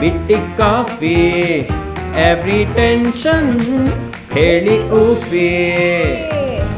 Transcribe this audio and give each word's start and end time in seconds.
ಬಿಟ್ಟಿ 0.00 0.38
coffee. 0.58 1.16
Every 2.22 2.60
tension 2.76 3.50
ಹೇಳಿ 4.32 4.76
ಊಫಿ 4.94 5.48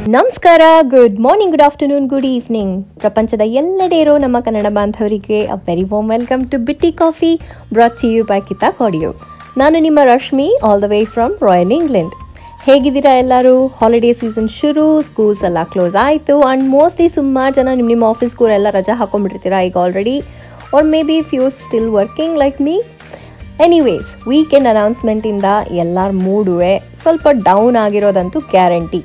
ನಮಸ್ಕಾರ 0.09 0.63
good 0.89 1.17
morning 1.19 1.53
good 1.53 1.63
afternoon 1.63 2.07
good 2.09 2.27
evening 2.27 2.75
ಪ್ರಪಂಚದ 2.99 3.43
ಎಲ್ಲೆಡೆ 3.61 3.99
ಇರೋ 4.01 4.15
ನಮ್ಮ 4.19 4.37
ಕನ್ನಡ 4.41 4.67
ಬಾಂಧವರಿಗೆ 4.71 5.41
a 5.47 5.59
very 5.67 5.85
warm 5.85 6.11
welcome 6.11 6.45
to 6.45 6.59
Bitti 6.65 6.93
coffee 6.93 7.33
brought 7.73 8.05
you 8.09 8.23
by 8.25 8.41
Keisha 8.41 8.71
ಕೊಡಿಯೋ 8.79 9.11
ನಾನು 9.57 9.79
ನಿಮ್ಮ 9.79 10.01
Rashmi 10.05 10.49
all 10.63 10.83
the 10.83 10.89
way 10.91 11.05
from 11.15 11.35
royal 11.43 11.73
England 11.73 12.15
ಹೇಗಿದ್ದೀರಾ 12.63 13.13
ಎಲ್ಲರೂ? 13.17 13.55
ಹಾಲಿಡೇ 13.79 14.13
ಸೀಸನ್ 14.13 14.49
ಶುರು 14.57 14.87
ಸ್ಕೂಲ್ಸ್ 15.03 15.45
ಎಲ್ಲ 15.45 15.59
ಕ್ಲೋಸ್ 15.65 15.97
ಆಯಿತು 16.03 16.35
ಆ್ಯಂಡ್ 16.41 16.65
ಮೋಸ್ಟ್ಲಿ 16.71 17.09
ಸುಮಾರು 17.09 17.55
ಜನ 17.55 17.69
ನಿಮ್ಮ 17.75 17.91
ನಿಮ್ಮ 17.91 18.05
ಆಫೀಸ್ಗೂ 18.05 18.49
ಎಲ್ಲ 18.51 18.71
ರಜಾ 18.71 18.95
ಹಾಕೊಂಡ್ಬಿಟ್ಟಿರ್ತೀರಾ 18.95 19.61
ಈಗ 19.61 19.77
already 19.77 20.17
are 20.77 20.89
maybe 21.09 21.17
few 21.29 21.45
still 21.61 21.87
working 21.99 22.35
like 22.43 22.59
me 22.67 22.75
anyways 23.67 24.11
weekend 24.31 24.69
ಅನೌನ್ಸ್ಮೆಂಟಿಂದ 24.73 25.49
ಎಲ್ಲರ 25.83 26.11
ಮೂಡುವೆ. 26.27 26.73
ಸ್ವಲ್ಪ 27.03 27.29
ಡೌನ್ 27.47 27.77
ಆಗಿರೋದಂತೂ 27.85 28.41
ಗ್ಯಾರಂಟಿ 28.55 29.01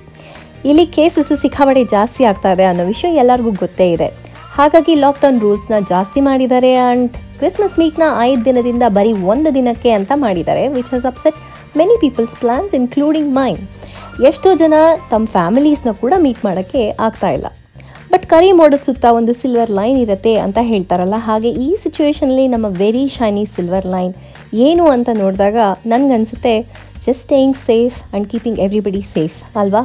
ಇಲ್ಲಿ 0.69 0.85
ಕೇಸಸ್ 0.95 1.31
ಸಿಕ್ಕಾಪಟ್ಟೆ 1.43 1.83
ಜಾಸ್ತಿ 1.95 2.23
ಆಗ್ತಾ 2.31 2.51
ಇದೆ 2.55 2.65
ಅನ್ನೋ 2.71 2.83
ವಿಷಯ 2.91 3.21
ಎಲ್ಲರಿಗೂ 3.23 3.53
ಗೊತ್ತೇ 3.63 3.87
ಇದೆ. 3.95 4.09
ಹಾಗಾಗಿ 4.57 4.93
ಲಾಕ್ಡೌನ್ 5.03 5.39
ರೂಲ್ಸ್ನ 5.45 5.79
ಜಾಸ್ತಿ 5.93 6.21
ಮಾಡಿದ್ದಾರೆ 6.27 6.71
ಆ್ಯಂಡ್ 6.83 7.15
ಕ್ರಿಸ್ಮಸ್ 7.39 7.79
ಮೀಟ್ನ 7.81 8.03
ಐದು 8.27 8.41
ದಿನದಿಂದ 8.49 8.83
ಬರೀ 8.99 9.13
ಒಂದು 9.33 9.49
ದಿನಕ್ಕೆ 9.57 9.91
ಅಂತ 9.99 10.11
ಮಾಡಿದ್ದಾರೆ 10.25 10.63
which 10.77 10.93
has 10.95 11.09
upset 11.11 11.39
many 11.79 11.97
people's 12.05 12.37
plans 12.43 12.75
including 12.81 13.33
mine 13.41 13.61
ಎಷ್ಟೋ 14.29 14.49
ಜನ 14.63 14.73
ತಮ್ಮ 15.11 15.25
ಫ್ಯಾಮಿಲೀಸ್ನ 15.37 15.93
ಕೂಡ 16.03 16.13
ಮೀಟ್ 16.25 16.41
ಮಾಡೋಕ್ಕೆ 16.47 16.83
ಆಗ್ತಾ 17.07 17.31
ಇಲ್ಲ. 17.37 17.47
ಬಟ್ 18.13 18.25
ಕರಿ 18.29 18.49
ಮೋಡದ 18.51 18.81
ಸುತ್ತ 18.83 19.05
ಒಂದು 19.17 19.33
ಸಿಲ್ವರ್ 19.37 19.71
ಲೈನ್ 19.71 19.95
ಇರುತ್ತೆ 20.01 20.33
ಅಂತ 20.41 20.59
ಹೇಳ್ತಾರಲ್ಲ 20.67 21.17
ಹಾಗೆ 21.27 21.51
ಈ 21.61 21.69
ಸಿಚುವೇಶನಲ್ಲಿ 21.83 22.45
ನಮ್ಮ 22.47 22.67
ವೆರಿ 22.77 23.03
ಶೈನಿ 23.09 23.43
ಸಿಲ್ವರ್ 23.53 23.87
ಲೈನ್ 23.93 24.13
ಏನು 24.65 24.83
ಅಂತ 24.91 25.09
ನೋಡಿದಾಗ 25.15 25.57
ನನಗನ್ಸುತ್ತೆ 25.85 26.53
just 26.97 27.21
staying 27.21 27.57
safe 27.63 27.95
and 28.01 28.27
keeping 28.31 28.59
everybody 28.59 29.01
safe 29.13 29.37
ಅಲ್ವಾ 29.57 29.81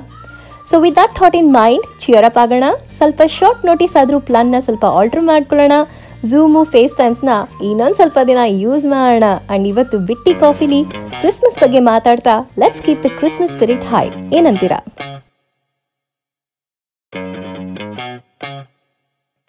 so 0.69 0.79
with 0.81 0.97
that 0.97 1.15
thought 1.19 1.37
in 1.37 1.51
mind 1.55 1.87
cheer up 2.01 2.39
ಆಗೋಣ 2.39 2.67
ಸ್ವಲ್ಪ 2.97 3.23
ಶಾರ್ಟ್ 3.37 3.63
ನೋಟಿಸ್ 3.65 3.95
ಆದರೂ 3.97 4.19
ಪ್ಲಾನ್ನ 4.27 4.61
ಸ್ವಲ್ಪ 4.67 4.85
ಆಲ್ಟರ್ 4.99 5.25
ಮಾಡ್ಕೊಳ್ಳೋಣ 5.25 5.77
ಝೂಮು 6.25 6.63
ಫೇಸ್ 6.73 6.99
ಟೈಮ್ಸ್ನ 6.99 7.33
ಇನ್ನೊಂದು 7.65 7.99
ಸ್ವಲ್ಪ 8.01 8.19
ದಿನ 8.27 8.43
ಯೂಸ್ 8.59 8.87
ಮಾಡೋಣ 8.93 9.29
ಆ್ಯಂಡ್ 9.41 9.69
ಇವತ್ತು 9.69 9.99
ಬಿಟ್ಟಿ 10.09 10.35
ಕಾಫಿಲಿ 10.43 10.81
ಕ್ರಿಸ್ಮಸ್ 11.17 11.61
ಬಗ್ಗೆ 11.63 11.83
ಮಾತಾಡ್ತಾ 11.89 12.35
let's 12.63 12.85
keep 12.87 13.03
the 13.07 13.13
Christmas 13.19 13.55
spirit 13.57 13.89
high 13.93 14.07
ಏನಂತೀರಾ 14.39 14.81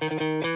ಓ 0.02 0.49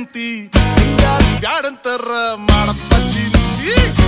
ನಿಂತಿ 0.00 0.28
ಹಿಂಗ 0.76 1.02
ಬ್ಯಾಡಂತರ 1.42 2.10
ಮಾಡಪ್ಪ 2.46 2.90
ನಿಂತಿ 3.04 3.99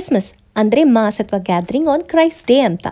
ಕ್ರಿಸ್ಮಸ್ 0.00 0.28
ಅಂದರೆ 0.60 0.82
ಮಾಸ್ 0.94 1.18
ಅಥವಾ 1.22 1.38
ಗ್ಯಾದರಿಂಗ್ 1.48 1.88
ಆನ್ 1.92 2.04
ಕ್ರೈಸ್ಟ್ 2.10 2.44
ಡೇ 2.50 2.56
ಅಂತ. 2.68 2.86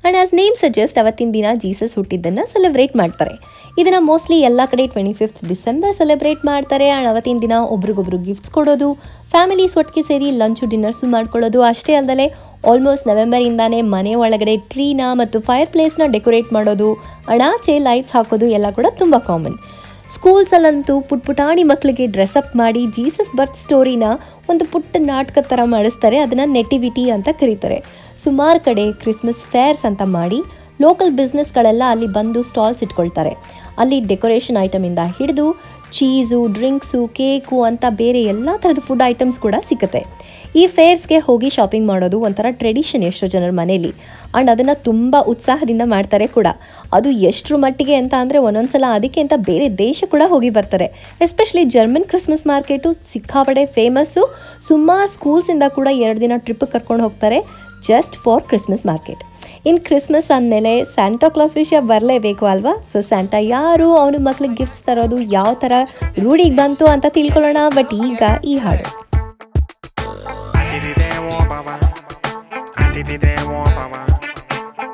ಆ್ಯಂಡ್ 0.00 0.16
ಆಸ್ 0.22 0.32
ನೇಮ್ 0.38 0.56
ಸಜೆಸ್ಟ್ 0.62 0.98
ಅವತ್ತಿನ 1.02 1.30
ದಿನ 1.36 1.48
ಜೀಸಸ್ 1.62 1.94
ಹುಟ್ಟಿದ್ದನ್ನು 1.98 2.42
ಸೆಲೆಬ್ರೇಟ್ 2.54 2.94
ಮಾಡ್ತಾರೆ. 3.00 3.34
ಇದನ್ನು 3.80 4.00
ಮೋಸ್ಟ್ಲಿ 4.08 4.38
ಎಲ್ಲ 4.48 4.60
ಕಡೆ 4.72 4.84
ಟ್ವೆಂಟಿ 4.94 5.14
ಫಿಫ್ತ್ 5.20 5.40
ಡಿಸೆಂಬರ್ 5.52 5.94
ಸೆಲೆಬ್ರೇಟ್ 6.00 6.42
ಮಾಡ್ತಾರೆ. 6.50 6.86
ಆ್ಯಂಡ್ 6.90 7.08
ಅವತ್ತಿನ 7.12 7.40
ದಿನ 7.46 7.54
ಒಬ್ರಿಗೊಬ್ರು 7.76 8.18
ಗಿಫ್ಟ್ಸ್ 8.26 8.52
ಕೊಡೋದು 8.56 8.88
ಫ್ಯಾಮಿಲೀಸ್ 9.34 9.76
ಒಟ್ಟಿಗೆ 9.82 10.04
ಸೇರಿ 10.10 10.28
ಲಂಚು 10.42 10.66
ಡಿನ್ನರ್ಸು 10.74 11.08
ಮಾಡ್ಕೊಳ್ಳೋದು. 11.16 11.60
ಅಷ್ಟೇ 11.70 11.94
ಅಲ್ಲದೆ 12.00 12.26
ಆಲ್ಮೋಸ್ಟ್ 12.72 13.08
ನವೆಂಬರಿಂದಾನೇ 13.10 13.80
ಮನೆ 13.94 14.14
ಒಳಗಡೆ 14.24 14.56
ಟ್ರೀನ 14.72 15.02
ಮತ್ತು 15.22 15.40
ಫೈರ್ 15.48 15.70
ಪ್ಲೇಸ್ನ 15.74 16.08
ಡೆಕೋರೇಟ್ 16.16 16.50
ಮಾಡೋದು. 16.58 16.90
ಅಣಾಚೆ 17.34 17.76
ಲೈಟ್ಸ್ 17.88 18.16
ಹಾಕೋದು 18.18 18.48
ಎಲ್ಲ 18.58 18.70
ಕೂಡ 18.80 18.86
ತುಂಬ 19.02 19.14
ಕಾಮನ್ 19.30 19.58
ಸ್ಕೂಲ್ಸಲ್ಲಂತೂ 20.20 20.94
ಪುಟ್ 21.08 21.22
ಪುಟಾಣಿ 21.26 21.62
ಮಕ್ಕಳಿಗೆ 21.68 22.06
ಡ್ರೆಸ್ 22.14 22.34
ಅಪ್ 22.40 22.50
ಮಾಡಿ 22.60 22.80
ಜೀಸಸ್ 22.96 23.30
ಬರ್ತ್ 23.38 23.60
ಸ್ಟೋರಿನ 23.62 24.06
ಒಂದು 24.50 24.64
ಪುಟ್ಟ 24.72 25.00
ನಾಟಕ 25.12 25.38
ಥರ 25.50 25.60
ಮಾಡಿಸ್ತಾರೆ, 25.74 26.16
ಅದನ್ನು 26.24 26.46
ನೆಟಿವಿಟಿ 26.56 27.04
ಅಂತ 27.14 27.28
ಕರೀತಾರೆ. 27.40 27.78
ಸುಮಾರು 28.24 28.60
ಕಡೆ 28.66 28.84
ಕ್ರಿಸ್ಮಸ್ 29.02 29.40
ಫೇರ್ಸ್ 29.52 29.84
ಅಂತ 29.90 30.02
ಮಾಡಿ 30.18 30.40
ಲೋಕಲ್ 30.84 31.12
ಬಿಸ್ನೆಸ್ಗಳೆಲ್ಲ 31.20 31.84
ಅಲ್ಲಿ 31.92 32.08
ಬಂದು 32.18 32.42
ಸ್ಟಾಲ್ಸ್ 32.50 32.82
ಇಟ್ಕೊಳ್ತಾರೆ. 32.86 33.32
ಅಲ್ಲಿ 33.82 34.00
ಡೆಕೋರೇಷನ್ 34.12 34.60
ಐಟಮಿಂದ 34.66 35.04
ಹಿಡಿದು 35.18 35.46
ಚೀಸು 35.96 36.40
ಡ್ರಿಂಕ್ಸು 36.58 37.00
ಕೇಕು 37.18 37.58
ಅಂತ 37.70 37.84
ಬೇರೆ 38.02 38.22
ಎಲ್ಲ 38.34 38.48
ಥರದ 38.64 38.82
ಫುಡ್ 38.88 39.06
ಐಟಮ್ಸ್ 39.12 39.40
ಕೂಡ 39.46 39.56
ಸಿಗುತ್ತೆ 39.70 40.02
ಈ 40.58 40.62
ಫೇರ್ಸ್ಗೆ 40.76 41.18
ಹೋಗಿ 41.26 41.48
ಶಾಪಿಂಗ್ 41.56 41.88
ಮಾಡೋದು 41.90 42.16
ಒಂಥರ 42.26 42.46
ಟ್ರೆಡಿಷನ್ 42.60 43.04
ಎಷ್ಟೋ 43.08 43.26
ಜನರ 43.34 43.52
ಮನೇಲಿ. 43.58 43.90
ಆ್ಯಂಡ್ 44.34 44.50
ಅದನ್ನು 44.52 44.74
ತುಂಬ 44.88 45.16
ಉತ್ಸಾಹದಿಂದ 45.32 45.84
ಮಾಡ್ತಾರೆ 45.94 46.26
ಕೂಡ. 46.36 46.48
ಅದು 46.96 47.08
ಎಷ್ಟರ 47.30 47.56
ಮಟ್ಟಿಗೆ 47.64 47.94
ಅಂತ 48.00 48.14
ಅಂದರೆ 48.22 48.38
ಒಂದೊಂದ್ಸಲ 48.48 48.88
ಅದಕ್ಕೆ 48.98 49.20
ಅಂತ 49.24 49.34
ಬೇರೆ 49.50 49.66
ದೇಶ 49.84 50.04
ಕೂಡ 50.12 50.22
ಹೋಗಿ 50.32 50.50
ಬರ್ತಾರೆ. 50.58 50.86
ಎಸ್ಪೆಷಲಿ 51.26 51.64
ಜರ್ಮನ್ 51.74 52.06
ಕ್ರಿಸ್ಮಸ್ 52.12 52.46
ಮಾರ್ಕೆಟು 52.52 52.90
ಸಿಕ್ಕಾಪಡೆ 53.12 53.64
ಫೇಮಸ್ಸು 53.76 54.24
ಸುಮಾರು 54.68 55.08
ಸ್ಕೂಲ್ಸಿಂದ 55.16 55.64
ಕೂಡ 55.78 55.88
ಎರಡು 56.04 56.20
ದಿನ 56.26 56.36
ಟ್ರಿಪ್ 56.46 56.66
ಕರ್ಕೊಂಡು 56.74 57.04
ಹೋಗ್ತಾರೆ 57.06 57.40
ಜಸ್ಟ್ 57.88 58.16
ಫಾರ್ 58.24 58.42
ಕ್ರಿಸ್ಮಸ್ 58.48 58.86
ಮಾರ್ಕೆಟ್ 58.90 59.22
ಇನ್ನು 59.68 59.80
ಕ್ರಿಸ್ಮಸ್ 59.86 60.30
ಅಂದಮೇಲೆ 60.36 60.72
ಸ್ಯಾಂಟಾ 60.94 61.28
ಕ್ಲಾಸ್ 61.36 61.54
ವಿಷಯ 61.60 61.78
ಬರಲೇಬೇಕು 61.92 62.44
ಅಲ್ವಾ? 62.52 62.74
ಸೊ 62.92 62.98
ಸ್ಯಾಂಟಾ 63.10 63.38
ಯಾರು 63.56 63.88
ಅವನು 64.02 64.18
ಮಕ್ಳಿಗೆ 64.28 64.56
ಗಿಫ್ಟ್ಸ್ 64.60 64.84
ತರೋದು, 64.88 65.18
ಯಾವ 65.38 65.52
ಥರ 65.64 65.72
ರೂಢಿಗೆ 66.24 66.56
ಬಂತು 66.62 66.86
ಅಂತ 66.94 67.06
ತಿಳ್ಕೊಳ್ಳೋಣ. 67.18 67.62
ಬಟ್ 67.78 67.94
ಈಗ 68.08 68.22
ಈ 68.52 68.56
ಹಾಡು. 68.64 69.09
baba 71.50 71.76
Atiti 72.76 73.16
de 73.18 73.34
wo 73.48 73.62
baba 73.76 74.00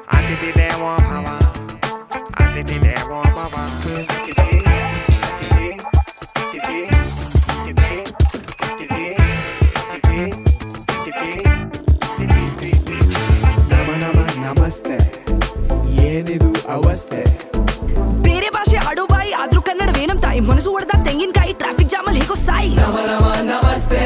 Atiti 0.09 0.51
de 0.59 0.69
wo 0.81 0.93
baba 1.09 1.35
Atiti 2.43 2.77
de 2.79 2.95
wo 3.11 3.21
baba 3.37 3.63
Atiti 3.77 4.47
Atiti 5.27 6.79
Atiti 9.95 11.27
ನಮಸ್ತೆ 14.47 14.97
ಏನಿದು 16.09 16.49
ಅವಸ್ಥೆ 16.75 17.23
ಬೇರೆ 18.27 18.49
ಭಾಷೆ 18.57 18.79
ಆಡೋ 18.89 19.05
ಬಾಯಿ 19.13 19.33
ಆದ್ರೂ 19.43 19.61
ಕನ್ನಡವೇ 19.69 20.05
ನಮ್ 20.07 20.21
ತಾಯಿ 20.27 20.41
ಮನಸ್ಸು 20.51 20.73
ಹೊಡೆದ 20.75 20.95
ತೆಂಗಿನಕಾಯಿ 21.09 21.55
ಟ್ರಾಫಿಕ್ 21.63 21.91
ಜಾಮಲ್ಲಿ 21.95 22.21
ಹೇಗೋ 22.25 22.39
ಸಾಯಿ 22.47 22.73
ನಮ 22.83 22.97
ನಮ 23.11 23.27
ನಮಸ್ತೆ 23.53 24.03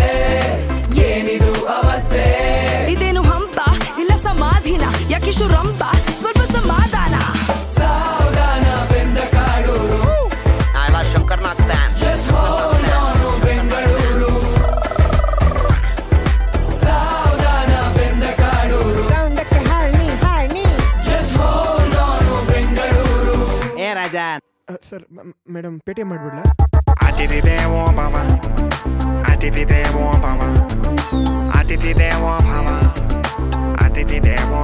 ಕಿಶೋರ್ 5.31 5.53
ರಂಪ 5.55 5.83
ಸ್ವಲ್ಪ 6.13 6.41
ಸಮಾಧಾನ 6.55 7.15
ಸಾವಧಾನ 7.75 8.65
ಬೆನ್ನ 8.91 9.19
Kadur 9.35 9.99
I 10.77 10.87
love 10.95 11.09
Shankarnath 11.13 11.61
fan 11.69 11.93
just 12.01 12.29
hold 12.37 12.89
on 12.97 13.21
Bengaluru 13.45 14.31
ಸಾವಧಾನ 16.81 17.73
ಬೆನ್ನ 17.99 18.25
ಕಾಡೂರು 18.41 19.05
ಸೌಂಡಕ್ಕೆ 19.13 19.61
ಹಾರ್ನಿ 19.71 20.09
ಹಾರ್ನಿ 20.25 20.65
ಜಸ್ಟ್ 21.09 21.37
ಹೋಲ್ಡ್ 21.43 21.97
ಆನ್ 22.07 22.33
ಬೆಂಗಳೂರು 22.51 23.37
ಏ 23.79 23.91
ರಾಜ 24.01 24.17
ಸರ್ 24.89 25.07
ಮೇಡಮ್ 25.55 25.77
ಪೇಟಿಎಂ 25.87 26.09
ಮಾಡ್ಬಿಡ್ಲಾ 26.13 26.45
ಅತಿಥಿ 27.07 27.41
ದೇವೋ 27.49 27.83
ಭವ 27.99 28.17
ಅತಿಥಿ 29.31 29.65
ದೇವೋ 29.73 30.07
ಭವ 30.25 30.41
ಅತಿಥಿ 31.61 31.93
ದೇವೋ 32.01 32.35
ಭವ 32.49 32.69
ಅತಿಥಿ 33.85 34.19
ದೇವೋ 34.27 34.61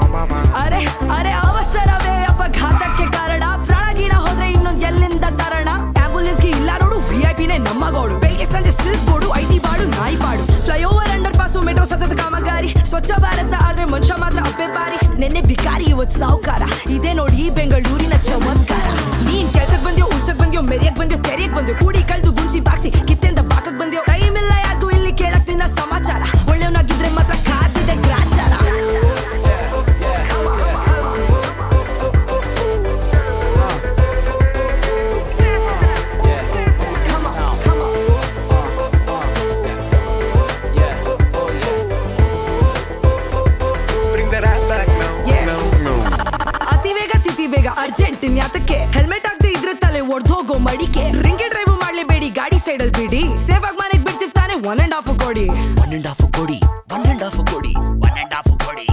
ಅರೆ 0.76 0.86
ಅರೆ 1.16 1.32
ಅವಸರವೇ 1.46 2.14
ಅಪಘಾತಕ್ಕೆ 2.30 3.04
ಕಾರಣ. 3.16 3.44
ಪ್ರಾಣ 3.68 3.86
ಗೀಣ 3.98 4.14
ಹೋದ್ರೆ 4.24 4.46
ಇನ್ನೊಂದ್ 4.56 4.82
ಎಲ್ಲಿಂದ 4.88 5.26
ತರಣ? 5.40 5.68
ಆಂಬುಲೆನ್ಸ್ಗೆ 6.04 6.50
ಇಲ್ಲ 6.58 6.70
ನೋಡು 6.82 6.98
ವಿ 7.08 7.18
ಐ 7.30 7.32
ಪಿನೇ 7.38 7.56
ನಮ್ಮ 7.68 7.84
ಗೋಡು. 7.94 8.14
ಬೆಳಿಗ್ಗೆ 8.22 8.46
ಸಂಜೆ 8.54 8.72
ಸಿಲ್ಕ್ 8.80 9.04
ಬೋಡು 9.08 9.28
ಐ 9.40 9.42
ಟಿ 9.50 9.58
ಬಾಡು 9.66 9.84
ನಾಯಿ 9.96 10.16
ಬಾಡು 10.24 10.42
ಫ್ಲೈಓವರ್ 10.66 11.10
ಅಂಡರ್ 11.14 11.36
ಪಾಸು 11.40 11.60
ಮೆಟ್ರೋ 11.68 11.84
ಸತತ 11.92 12.12
ಕಾಮಗಾರಿ. 12.20 12.70
ಸ್ವಚ್ಛ 12.90 13.10
ಭಾರತ 13.24 13.54
ಆದ್ರೆ 13.68 13.86
ಮನುಷ್ಯ 13.94 14.16
ಮಾತ್ರ 14.24 14.40
ಅಪ್ಪೆ 14.50 14.66
ಬಾರಿ 14.76 14.98
ನೆನ್ನೆ 15.22 15.42
ಬಿಕಾರಿ 15.50 15.86
ಇವತ್ 15.94 16.14
ಸಾವುಕಾರ 16.20 16.62
ಇದೇ 16.96 17.12
ನೋಡಿ 17.20 17.38
ಈ 17.46 17.48
ಬೆಂಗಳೂರಿನ 17.58 18.16
ಚಮತ್ಕಾರ. 18.28 18.86
ನೀನ್ 19.28 19.48
ಕೆಲ್ಸಕ್ 19.56 19.84
ಬಂದ್ಯೋ, 19.86 20.06
ಉಳ್ಸಕ್ 20.14 20.40
ಬಂದ್ಯೋ, 20.42 20.62
ಮೆರಿಯಕ್ 20.72 20.98
ಬಂದ್ಯೋ, 21.00 21.18
ತೆರೆಯಕ್ 21.28 21.54
ಬಂದ್ಯೋ, 21.58 21.76
ಕೂಡಿ 21.82 22.02
ಕಳ್ದು 22.12 22.30
ಗುಣಿಸಿ 22.38 22.60
ಬಾಕ್ಸಿ, 22.68 22.90
ಕಿತ್ತೆಂದ 23.08 23.40
ಬಾಕಕ್ 23.52 23.78
ಬಂದ್ಯೋ. 23.82 24.02
ಟೈಮ್ 24.12 24.36
ಇಲ್ಲ 24.42 24.52
ಯಾರಿಗೂ 24.66 24.90
ಇಲ್ಲಿ 24.98 25.12
ಕೇಳಕ್ 25.22 25.48
ನಿನ್ನ 25.52 25.66
ಸಮಾಚಾರ. 25.80 26.22
ಒಳ್ಳೆಯವನಾಗಿದ್ರೆ 26.50 27.10
ಮಾತ್ರ 27.18 27.34
ಹಾಫ್ 56.16 56.28
ಕೊಡಿ 56.36 56.58
ಒನ್ 56.94 57.02
ಅಂಡ್ 57.10 57.22
ಹಾಫ್ 57.24 57.40
ಕೊಡಿ 57.50 57.72
ಒನ್ 58.06 58.18
ಅಂಡ್ 58.20 58.34
ಹಾಫ್ 58.34 58.52
ಕೊಡಿ 58.64 58.86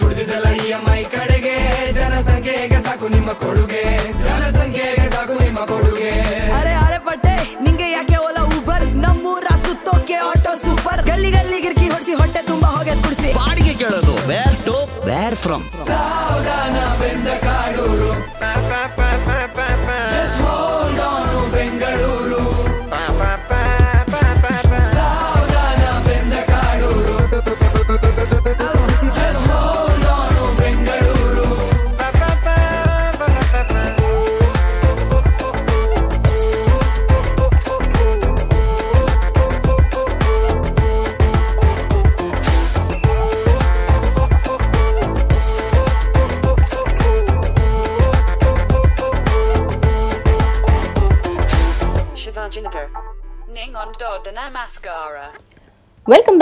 ದುಡಿದಿದ್ದಲ್ಲ 0.00 0.48
ಈ 0.62 0.72
ಮೈ 0.86 1.00
ಕಡೆಗೆ 1.14 1.54
ಜನಸಂಖ್ಯೆಗೆ 1.98 2.80
ಸಾಕು 2.86 3.08
ನಿಮ್ಮ 3.08 3.30
ಕೊಡುಗೆ. 3.44 3.67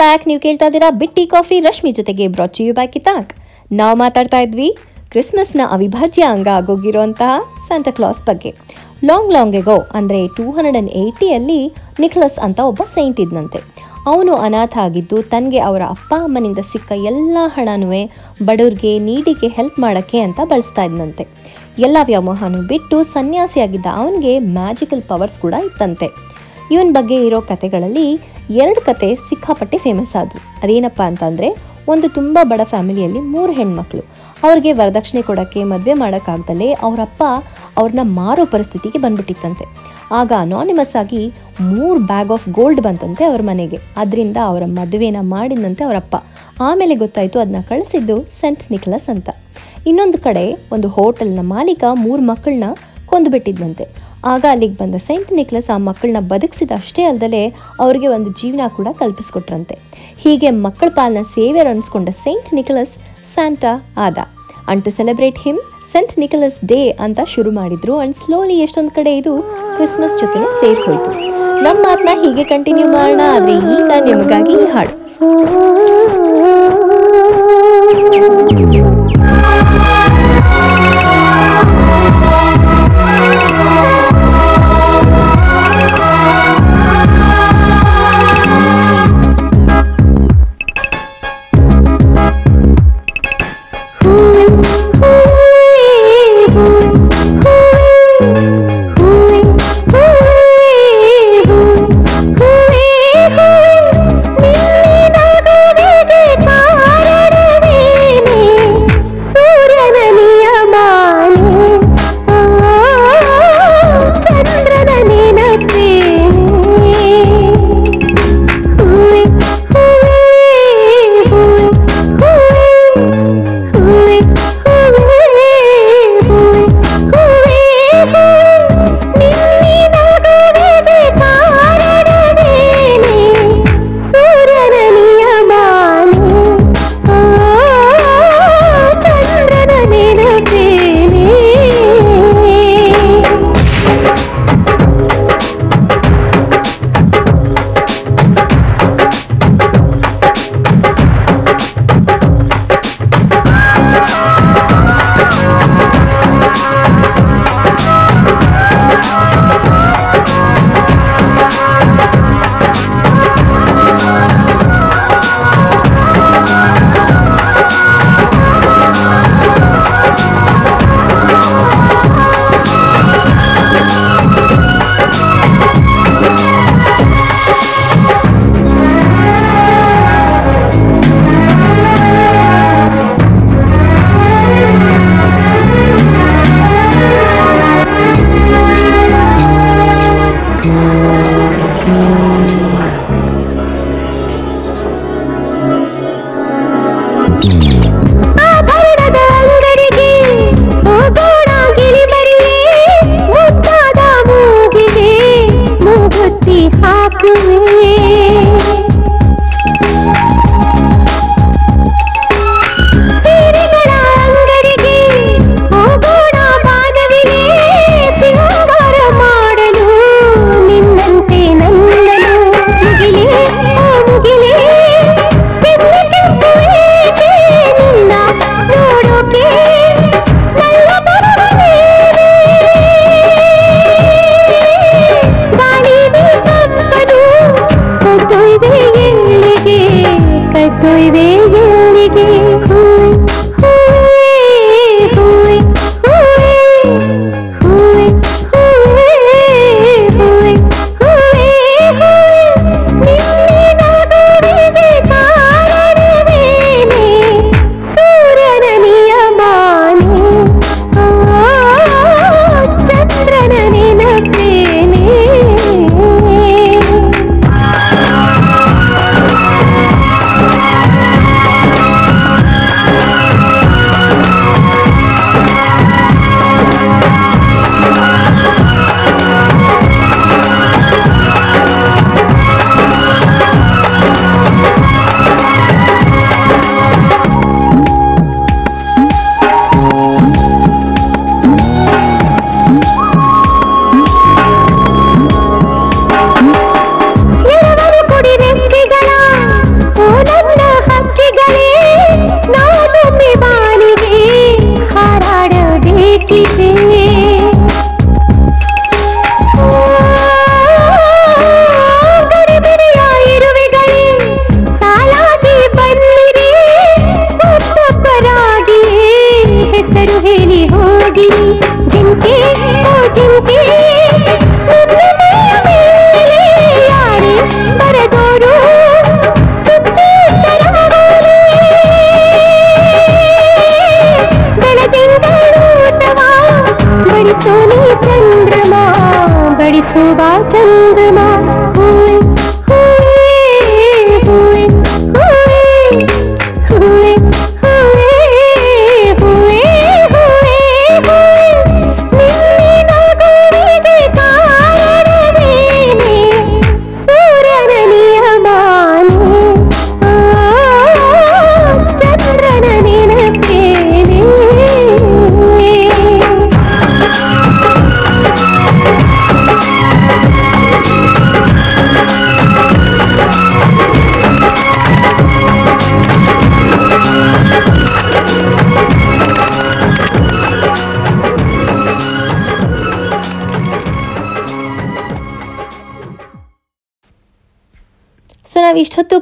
ಬ್ಯಾಕ್ 0.01 0.23
ನೀವು 0.29 0.41
ಕೇಳ್ತಾ 0.45 0.65
ಇದ್ದೀರಾ 0.69 0.87
ಬಿಟ್ಟಿ 1.01 1.23
ಕಾಫಿ, 1.31 1.57
ರಶ್ಮಿ 1.67 1.91
ಜೊತೆಗೆ 1.99 2.25
ಬ್ರಾಚಿಯು 2.35 2.73
ಬ್ಯಾಕ್ 2.79 2.95
ಇತಾಕ್ 2.99 3.31
ನಾವು 3.79 3.95
ಮಾತಾಡ್ತಾ 4.01 4.39
ಇದ್ವಿ 4.45 4.67
ಕ್ರಿಸ್ಮಸ್ನ 5.11 5.61
ಅವಿಭಾಜ್ಯ 5.75 6.23
ಅಂಗ 6.33 6.47
ಆಗೋಗಿರುವಂತಹ 6.59 7.33
ಸ್ಯಾಂಟಾ 7.67 7.91
ಕ್ಲಾಸ್ 7.97 8.21
ಬಗ್ಗೆ. 8.29 8.51
ಲಾಂಗ್ 9.09 9.31
ಲಾಂಗ್ 9.35 9.55
ಎಗೋ 9.61 9.77
ಅಂದ್ರೆ 9.99 10.19
ಟೂ 10.37 10.45
ಹಂಡ್ರೆಡ್ 10.55 10.77
ಆ್ಯಂಡ್ 10.77 10.91
ಏಯ್ಟಿಯಲ್ಲಿ 11.01 11.59
ನಿಖಲಸ್ 12.03 12.39
ಅಂತ 12.47 12.59
ಒಬ್ಬ 12.71 12.81
ಸೈಂಟ್ 12.95 13.21
ಇದ್ನಂತೆ. 13.25 13.61
ಅವನು 14.11 14.33
ಅನಾಥ 14.47 14.75
ಆಗಿದ್ದು 14.85 15.17
ತನಗೆ 15.31 15.59
ಅವರ 15.69 15.83
ಅಪ್ಪ, 15.95 16.11
ಅಮ್ಮನಿಂದ 16.27 16.61
ಸಿಕ್ಕ 16.71 16.91
ಎಲ್ಲ 17.11 17.37
ಹಣನೂ 17.55 17.89
ಬಡವ್ರಿಗೆ, 18.49 18.93
ನೀಡಿಗೆ 19.07 19.49
ಹೆಲ್ಪ್ 19.57 19.79
ಮಾಡೋಕ್ಕೆ 19.85 20.19
ಅಂತ 20.27 20.39
ಬಳಸ್ತಾ 20.53 20.85
ಇದ್ನಂತೆ. 20.89 21.25
ಎಲ್ಲ 21.85 21.97
ವ್ಯಾಮೋಹನೂ 22.11 22.61
ಬಿಟ್ಟು 22.73 22.97
ಸನ್ಯಾಸಿಯಾಗಿದ್ದ 23.15 23.87
ಅವನಿಗೆ 24.01 24.33
ಮ್ಯಾಜಿಕಲ್ 24.59 25.03
ಪವರ್ಸ್ 25.11 25.39
ಕೂಡ 25.45 25.55
ಇತ್ತಂತೆ. 25.69 26.09
ಇವನ್ 26.71 26.93
ಬಗ್ಗೆ 26.93 27.15
ಇರೋ 27.15 27.41
ಕತೆಗಳಲ್ಲಿ 27.41 28.21
ಎರಡು 28.49 28.85
ಕತೆ 28.85 29.15
ಸಿಕ್ಕಾಪಟ್ಟೆ 29.15 29.77
ಫೇಮಸ್ 29.77 30.15
ಆದವು. 30.15 30.61
ಅದೇನಪ್ಪ 30.63 31.01
ಅಂತಂದ್ರೆ, 31.01 31.55
ಒಂದು 31.87 32.09
ತುಂಬ 32.09 32.39
ಬಡ 32.43 32.61
ಫ್ಯಾಮಿಲಿಯಲ್ಲಿ 32.63 33.19
ಮೂರು 33.19 33.51
ಹೆಣ್ಮಕ್ಳು. 33.51 34.01
ಅವ್ರಿಗೆ 34.43 34.71
ವರದಕ್ಷಿಣೆ 34.71 35.21
ಕೊಡೋಕ್ಕೆ, 35.21 35.63
ಮದುವೆ 35.63 35.93
ಮಾಡೋಕ್ಕಾಗ್ದಲೇ 35.93 36.71
ಅವರಪ್ಪ 36.71 37.23
ಅವ್ರನ್ನ 37.77 37.99
ಮಾರೋ 38.03 38.45
ಪರಿಸ್ಥಿತಿಗೆ 38.45 38.99
ಬಂದ್ಬಿಟ್ಟಿತ್ತಂತೆ. 38.99 39.65
ಆಗ 40.11 40.31
ಅನಾನಿಮಸ್ 40.39 40.95
ಆಗಿ 40.95 41.33
ಮೂರು 41.61 41.99
ಬ್ಯಾಗ್ 41.99 42.31
ಆಫ್ 42.31 42.49
ಗೋಲ್ಡ್ 42.49 42.81
ಬಂತಂತೆ 42.81 43.25
ಅವ್ರ 43.25 43.41
ಮನೆಗೆ. 43.41 43.79
ಅದರಿಂದ 43.97 44.37
ಅವರ 44.45 44.63
ಮದುವೆನ 44.65 45.17
ಮಾಡಿದಂತೆ 45.21 45.83
ಅವರಪ್ಪ. 45.83 46.15
ಆಮೇಲೆ 46.61 46.95
ಗೊತ್ತಾಯಿತು 46.95 47.39
ಅದನ್ನ 47.39 47.55
ಕಳಿಸಿದ್ದು 47.69 48.23
ಸೆಂಟ್ 48.23 48.71
ನಿಕ್ಲಸ್ 48.71 49.09
ಅಂತ. 49.09 49.29
ಇನ್ನೊಂದು 49.87 50.17
ಕಡೆ, 50.17 50.53
ಒಂದು 50.71 50.87
ಹೋಟೆಲ್ನ 50.87 51.39
ಮಾಲೀಕ 51.41 51.83
ಮೂರು 51.93 52.21
ಮಕ್ಕಳನ್ನ 52.21 52.63
ಕೊಂದುಬಿಟ್ಟಿದ್ದಂತೆ 53.05 54.06
ಆಗ 54.31 54.43
ಅಲ್ಲಿಗೆ 54.53 54.75
ಬಂದ 54.81 54.95
ಸೈಂಟ್ 55.07 55.31
ನಿಕ್ಲಸ್ 55.39 55.69
ಆ 55.73 55.77
ಮಕ್ಕಳನ್ನ 55.87 56.21
ಬದುಕಿಸಿದ 56.31 56.71
ಅಷ್ಟೇ 56.81 57.03
ಅಲ್ಲದೆ 57.09 57.41
ಅವರಿಗೆ 57.83 58.07
ಒಂದು 58.15 58.29
ಜೀವನ 58.39 58.67
ಕೂಡ 58.77 58.87
ಕಲ್ಪಿಸ್ಕೊಟ್ರಂತೆ. 59.01 59.75
ಹೀಗೆ 60.23 60.49
ಮಕ್ಕಳ 60.65 60.89
ಪಾಲನ 60.99 61.23
ಸೇವಿಯರ್ 61.35 61.69
ಅನ್ಸ್ಕೊಂಡ 61.73 62.09
ಸೈಂಟ್ 62.25 62.49
ನಿಕ್ಲಸ್ 62.57 62.93
ಸ್ಯಾಂಟಾ 63.33 63.73
ಆದ. 64.05 64.17
And 64.71 64.83
to 64.85 64.91
celebrate 64.99 65.39
him 65.45 65.59
Saint 65.93 66.13
Nicholas 66.23 66.59
day 66.71 66.79
ಅಂತ 67.05 67.19
ಶುರು 67.33 67.51
ಮಾಡಿದ್ರು 67.59 67.93
ಅಂಡ್ 68.03 68.15
ಸ್ಲೋಲಿ 68.21 68.57
ಎಷ್ಟೊಂದು 68.65 68.93
ಕಡೆ 68.97 69.11
ಇದು 69.19 69.33
ಕ್ರಿಸ್ಮಸ್ 69.75 70.17
ಜೊತೆನೆ 70.21 70.49
ಸೇರ್ 70.59 70.81
ಹೋಯ್ತು. 70.87 71.11
ನಮ್ಮ 71.65 71.77
ಮಾತನ್ನ 71.85 72.15
ಹೀಗೆ 72.23 72.45
ಕಂಟಿನ್ಯೂ 72.53 72.87
ಮಾಡೋಣ, 72.95 73.21
ಆದ್ರೆ 73.35 73.55
ಈಗ 73.75 73.91
ನಿಮಗಾಗಿ 74.09 74.55
ಈ 74.63 74.67
ಹಾಡು. 74.75 74.93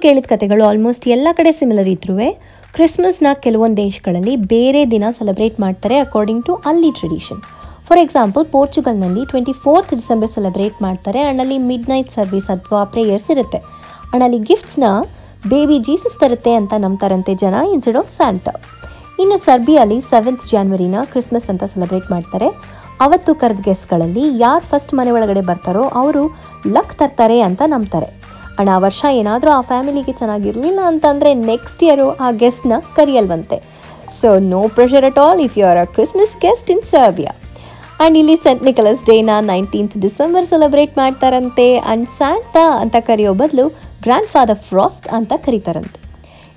ಕೇಳಿದ 0.06 0.28
ಕಥೆಗಳು 0.32 0.63
ಆಲ್ಮೋಸ್ಟ್ 0.70 1.06
ಎಲ್ಲ 1.15 1.28
ಕಡೆ 1.38 1.52
ಸಿಮಿಲರ್ 1.60 1.89
ಇದ್ರೂ 1.94 2.15
ಕ್ರಿಸ್ಮಸ್ನ 2.76 3.28
ಕೆಲವೊಂದು 3.44 3.78
ದೇಶಗಳಲ್ಲಿ 3.86 4.34
ಬೇರೆ 4.52 4.82
ದಿನ 4.94 5.06
ಸೆಲೆಬ್ರೇಟ್ 5.20 5.58
ಮಾಡ್ತಾರೆ 5.63 5.96
ಅಕಾರ್ಡಿಂಗ್ 6.06 6.44
ಟು 6.48 6.54
ಅಲ್ಲಿ 6.70 6.89
ಟ್ರೆಡಿಷನ್ 6.98 7.39
ಫಾರ್ 7.88 8.00
ಎಕ್ಸಾಂಪಲ್ 8.04 8.44
ಪೋರ್ಚುಗಲ್ನಲ್ಲಿ 8.54 9.24
ಟ್ವೆಂಟಿ 9.32 9.54
ಫೋರ್ತ್ 9.63 9.91
ಡಿಸೆಂಬರ್ 10.00 10.32
ಸೆಲೆಬ್ರೇಟ್ 10.36 10.78
ಮಾಡ್ತಾರೆ. 10.86 11.20
ಅಣ್ಣಲ್ಲಿ 11.30 11.56
ಅಲ್ಲಿ 11.58 11.68
ಮಿಡ್ 11.70 11.88
ನೈಟ್ 11.91 12.12
ಸರ್ವಿಸ್ 12.18 12.50
ಅಥವಾ 12.56 12.82
ಪ್ರೇಯರ್ಸ್ 12.94 13.30
ಇರುತ್ತೆ. 13.36 13.60
ಅಣ್ಣಲ್ಲಿ 14.12 14.28
ಅಲ್ಲಿ 14.28 14.39
ಗಿಫ್ಟ್ಸ್ನ 14.50 14.89
ಬೇಬಿ 15.54 15.78
ಜೀಸಸ್ 15.88 16.20
ತರುತ್ತೆ 16.24 16.54
ಅಂತ 16.60 16.74
ನಂಬ್ತಾರಂತೆ 16.86 17.36
ಜನ 17.44 17.56
ಇನ್ಸ್ಟೆಡ್ 17.74 18.00
ಆಫ್ 18.02 18.12
ಸ್ಯಾಂಟ 18.18 18.48
ಇನ್ನು 19.24 19.39
ಸರ್ಬಿಯಲ್ಲಿ 19.48 20.00
ಸೆವೆಂತ್ 20.12 20.46
ಜಾನ್ವರಿನ 20.54 20.98
ಕ್ರಿಸ್ಮಸ್ 21.13 21.50
ಅಂತ 21.54 21.63
ಸೆಲೆಬ್ರೇಟ್ 21.74 22.10
ಮಾಡ್ತಾರೆ. 22.15 22.50
ಅವತ್ತು 23.08 23.32
ಕರೆದ 23.41 23.62
ಗೆಸ್ಟ್ಗಳಲ್ಲಿ 23.70 24.26
ಯಾರು 24.46 24.65
ಫಸ್ಟ್ 24.72 24.94
ಮನೆ 25.00 25.13
ಒಳಗಡೆ 25.18 25.44
ಬರ್ತಾರೋ 25.52 25.86
ಅವರು 26.02 26.24
ಲಕ್ 26.78 26.96
ತರ್ತಾರೆ 27.02 27.39
ಅಂತ 27.50 27.62
ನಂಬ್ತಾರೆ. 27.76 28.10
ಅಂಡ್ 28.60 28.70
ಆ 28.74 28.78
ವರ್ಷ 28.86 29.02
ಏನಾದರೂ 29.22 29.52
ಆ 29.60 29.62
ಫ್ಯಾಮಿಲಿಗೆ 29.72 30.13
ಚೆನ್ನಾಗಿರಲಿಲ್ಲ 30.20 30.82
ಅಂತಂದರೆ 30.91 31.32
ನೆಕ್ಸ್ಟ್ 31.50 31.82
ಇಯರು 31.88 32.08
ಆ 32.26 32.30
ಗೆಸ್ಟ್ನ 32.44 32.76
ಕರಿಯಲ್ವಂತೆ. 32.98 33.58
So 34.20 34.30
no 34.54 34.62
pressure 34.76 35.08
at 35.10 35.20
all 35.26 35.41
if 35.48 35.58
you 35.60 35.65
are 35.72 35.80
a 35.84 35.88
Christmas 35.96 36.36
guest 36.46 36.70
in 36.76 36.84
Serbia 36.94 37.34
and 37.98 38.18
ಇಲ್ಲಿ 38.22 38.36
ಸೆಂಟ್ 38.46 38.63
ನಿಕಲಸ್ 38.68 39.04
ಡೇನ 39.10 39.34
ನೈನ್ಟೀನ್ತ್ 39.52 39.94
ಡಿಸೆಂಬರ್ 40.06 40.48
ಸೆಲೆಬ್ರೇಟ್ 40.54 40.94
ಮಾಡ್ತಾರಂತೆ. 41.02 41.68
ಆ್ಯಂಡ್ 41.80 42.08
ಸ್ಯಾಂಟಾ 42.18 42.65
ಅಂತ 42.84 42.96
ಕರೆಯೋ 43.10 43.34
ಬದಲು 43.41 43.65
ಗ್ರ್ಯಾಂಡ್ 44.06 44.30
ಫಾದರ್ 44.34 44.62
ಫ್ರಾಸ್ಟ್ 44.70 45.08
ಅಂತ 45.18 45.34
ಕರೀತಾರಂತೆ. 45.46 46.00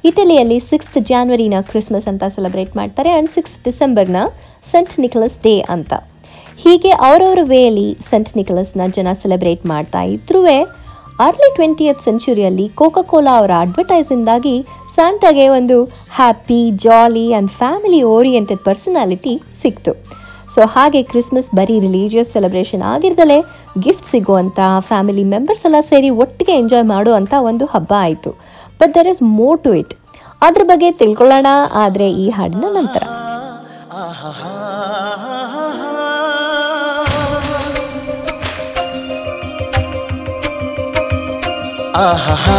ಇಟಲಿಯಲ್ಲಿ 0.09 0.59
ಸಿಕ್ಸ್ತ್ 0.71 0.99
ಜಾನ್ವರಿನ 1.11 1.57
ಕ್ರಿಸ್ಮಸ್ 1.71 2.09
ಅಂತ 2.13 2.25
ಸೆಲೆಬ್ರೇಟ್ 2.37 2.75
ಮಾಡ್ತಾರೆ 2.81 3.11
ಆ್ಯಂಡ್ 3.15 3.33
ಸಿಕ್ಸ್ 3.37 3.57
ಡಿಸೆಂಬರ್ನ 3.67 4.19
ಸೆಂಟ್ 4.73 4.95
ನಿಕಲಸ್ 5.05 5.39
ಡೇ 5.47 5.55
ಅಂತ. 5.77 5.93
ಹೀಗೆ 6.63 6.91
ಅವರವರ 7.07 7.41
ವೇಯಲ್ಲಿ 7.53 7.89
ಸೆಂಟ್ 8.11 8.31
ನಿಕಲಸ್ನ 8.39 8.87
ಜನ 8.97 9.09
ಸೆಲೆಬ್ರೇಟ್ 9.23 9.65
ಮಾಡ್ತಾ 9.73 10.03
ಇದ್ರೂ 10.15 10.41
ಅರ್ಲಿ 11.24 11.48
ಟ್ವೆಂಟಿಯತ್ 11.57 12.04
ಸೆಂಚುರಿಯಲ್ಲಿ 12.07 12.66
ಕೋಕಾ 12.81 13.02
ಕೋಲಾ 13.11 13.33
ಅವರ 13.40 13.52
ಅಡ್ವರ್ಟೈಸಿಂದಾಗಿ 13.64 14.54
ಸ್ಯಾಂಟಾಗೆ 14.94 15.46
ಒಂದು 15.57 15.76
happy 16.18 16.61
jolly 16.85 17.24
and 17.33 17.50
family 17.61 18.00
oriented 18.16 18.62
personality 18.68 19.35
ಸಿಕ್ತು. 19.62 19.92
ಸೊ 20.54 20.61
ಹಾಗೆ 20.74 21.00
ಕ್ರಿಸ್ಮಸ್ 21.11 21.50
ಬರೀ 21.59 21.76
ರಿಲೀಜಿಯಸ್ 21.87 22.31
ಸೆಲೆಬ್ರೇಷನ್ 22.37 22.85
ಆಗಿರ್ದಲೇ 22.92 23.38
ಗಿಫ್ಟ್ 23.85 24.09
ಸಿಗುವಂಥ 24.12 24.59
ಫ್ಯಾಮಿಲಿ 24.90 25.24
ಮೆಂಬರ್ಸ್ 25.35 25.64
ಎಲ್ಲ 25.68 25.81
ಸೇರಿ 25.90 26.11
ಒಟ್ಟಿಗೆ 26.24 26.54
ಎಂಜಾಯ್ 26.62 26.87
ಮಾಡುವಂಥ 26.94 27.35
ಒಂದು 27.50 27.66
ಹಬ್ಬ 27.74 27.92
ಆಯಿತು. 28.07 28.33
But 28.81 28.94
there 28.96 29.11
is 29.14 29.22
more 29.38 29.61
to 29.66 29.72
it 29.81 29.94
ಅದ್ರ 30.46 30.62
ಬಗ್ಗೆ 30.70 30.88
ತಿಳ್ಕೊಳ್ಳೋಣ, 31.00 31.48
ಆದರೆ 31.85 32.09
ಈ 32.24 32.28
ಹಾಡಿನ 32.37 32.66
ನಂತರ. 32.78 33.02
आहा 41.96 42.59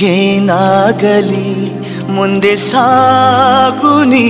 ये 0.00 0.40
नागली 0.40 1.63
ಮುಂದೆ 2.14 2.56
ಸಾಗುನಿ 2.56 4.26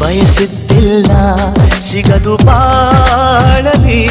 ಬಯಸಿದ್ದಿಲ್ಲ, 0.00 1.10
ಸಿಗದು 1.90 2.34
ಬಾಳಲಿ. 2.46 4.02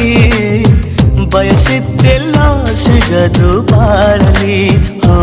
ಬಯಸಿದ್ದಿಲ್ಲ, 1.34 2.36
ಸಿಗದು 2.82 3.50
ಬಾಳಲಿ. 3.72 4.60
ಓ 5.08 5.16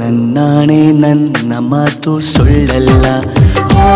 ನನ್ನಾಣೆ, 0.00 0.80
ನನ್ನ 1.02 1.52
ಮಾತು 1.72 2.12
ಸುಳ್ಳಲ್ಲ. 2.32 3.06
ಓ 3.84 3.88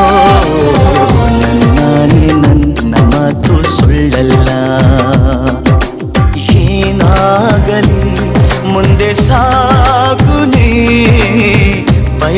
ನನ್ನಾಣೆ, 1.43 2.25
ನನ್ನ 2.45 2.95
ಮಾತು 3.15 3.57
ಸುಳ್ಳಲ್ಲ. 3.79 4.51
ಏನಾಗಲಿ, 6.57 8.03
ಮುಂದೆ 8.73 9.11
ಸಾಗುನಿ 9.15 10.69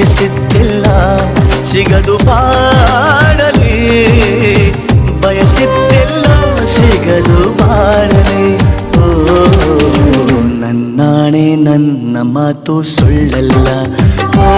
ಬಯಸಿದ್ದಿಲ್ಲ 0.01 0.85
ಸಿಗದು 1.71 2.15
ಬಾಡಲಿ 2.19 3.75
ಬಯಸಿದ್ದಿಲ್ಲ 5.23 6.27
ಸಿಗದು 6.75 7.41
ಬಾಡಲಿ 7.59 8.47
ಓ 8.99 9.09
ನನ್ನಾಣೆ 10.63 11.45
ನನ್ನ 11.67 12.17
ಮಾತು 12.33 12.77
ಸುಳ್ಳಲ್ಲ. 12.93 13.69
ಓ 14.41 14.49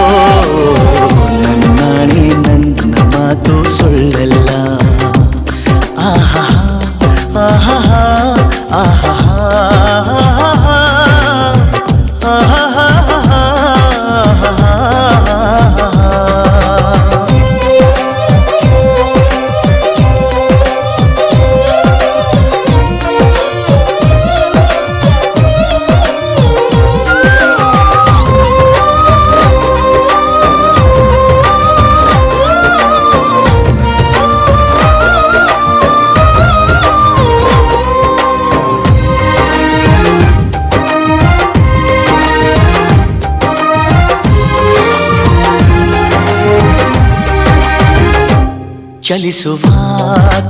ಚಲಿಸುವ 49.02 49.62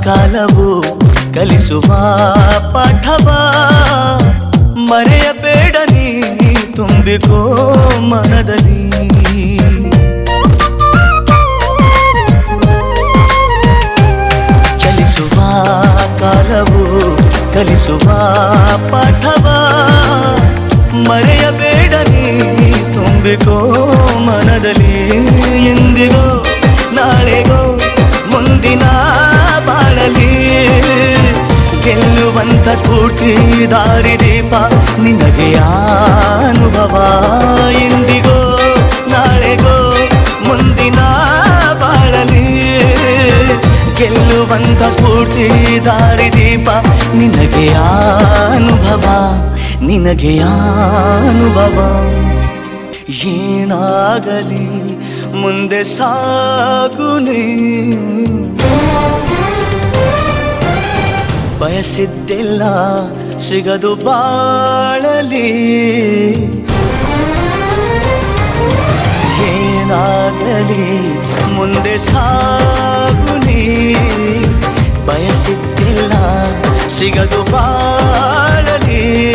ಕಾಲವು, 0.05 0.83
ಕಲಿಸುವ 1.35 1.83
ಪಾಠವ. 2.73 3.29
ಮರೆಯಬೇಡ 4.77 5.77
ನೀ, 5.91 6.23
ತುಂಬಿಕೋ 6.73 7.55
ಮನದಲ್ಲಿ. 8.01 8.91
ಚಲಿಸುವ 14.79 15.41
ಕಾಲವು, 16.21 17.17
ಕಲಿಸುವ 17.55 18.11
ಪಾಠವ. 18.91 19.47
ಮರೆಯಬೇಡ 21.09 21.95
ನೀ, 22.09 22.39
ತುಂಬಿಕೋ 22.95 23.71
ಮನದಲ್ಲಿ. 24.27 25.09
ಎಂದಿಗೋ 25.71 26.45
ನಾಳೆಗೋ 26.93 27.79
ಮುಂದಿನ 28.63 28.89
ಬಾಳಲಿ. 29.67 30.49
ಗೆಲ್ಲುವಂತ 31.83 32.69
ಸ್ಫೂರ್ತಿ 32.69 33.37
ದಾರಿದೀಪ 33.71 34.55
ನಿನಗೆ 35.01 35.55
ಅನುಭವ. 35.55 37.25
ಎಂದಿಗೋ 37.73 38.59
ನಾಳೆಗೋ, 39.09 39.95
ಮುಂದಿನ 40.47 41.01
ಬಾಳಲಿ. 41.81 42.79
ಗೆಲ್ಲುವಂತ 43.97 44.97
ಸ್ಫೂರ್ತಿ 44.97 45.81
ದಾರಿದೀಪ 45.85 46.69
ನಿನಗೆ 47.15 47.69
ಅನುಭವ. 47.69 49.05
ನಿನಗೆ 49.83 50.39
ಅನುಭವ. 50.39 52.05
ಏನಾಗಲಿ 53.09 55.02
ಮುಂದೆ 55.35 55.85
ಸಾಗುನಿ 55.85 57.45
ಬಯಸಿದ್ದಿಲ್ಲ 61.61 62.63
ಸಿಗದು 63.39 63.95
ಬಾಳಲಿ. 63.97 65.49
ಏನಾಗಲಿ 69.49 70.87
ಮುಂದೆ 71.55 71.99
ಸಾಗುನಿ 71.99 73.95
ಬಯಸಿದ್ದಿಲ್ಲ 75.07 76.13
ಸಿಗದು 76.89 77.53
ಬಾಳಲಿ. 77.53 79.35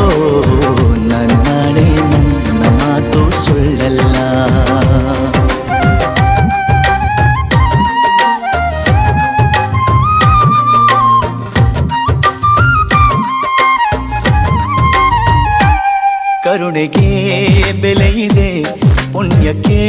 ನನ್ನಾಣೆ 1.08 1.84
ನನ್ನ 2.10 2.64
ಮಾತು 2.80 3.22
ಸುಳ್ಳಲ್ಲ. 3.44 4.16
ಕರುಣೆಗೆ 16.44 17.72
ಬೆಲೆಯಿದೆ 17.82 18.62
ಪುಣ್ಯಕ್ಕೆ 19.12 19.80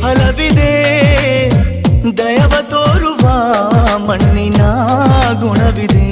ಫಲವಿದೆ. 0.00 0.72
ದಯವ 2.18 2.54
ತೋರುವ 2.70 3.20
ಮಣ್ಣಿನ 4.07 4.61
ಗುಣವಿದೆ 5.41 6.07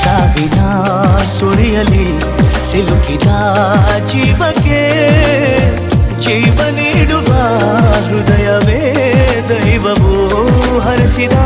ಸಾವಿನ 0.00 0.58
ಸುಳಿಯಲಿ 1.36 2.06
ಸಿಲುಕಿದ 2.68 3.28
ಜೀವಕ್ಕೆ 4.06 4.82
ಜೀವ 6.20 6.58
ನೀಡುವ 6.76 7.30
ಹೃದಯವೇ 8.06 8.82
ದೈವವು 9.50 10.14
ಹರಿಸಿದ 10.80 11.36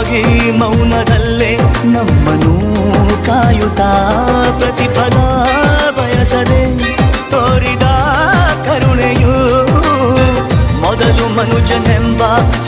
ಬರಹವಾಗಿ 0.00 0.50
ಮೌನದಲ್ಲೇ 0.60 1.50
ನಮ್ಮನು 1.94 2.52
ಕಾಯುತ್ತಾ 3.26 3.88
ಪ್ರತಿಫಲ 4.58 5.16
ಬಯಸದೆ 5.96 6.62
ತೋರಿದ 7.32 7.86
ಕರುಣೆಯು 8.66 9.34
ಮೊದಲು 10.84 11.26
ಮನುಜನೆಂಬ 11.36 12.22